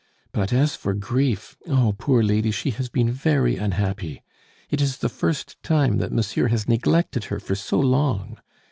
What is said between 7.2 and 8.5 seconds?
her for so long.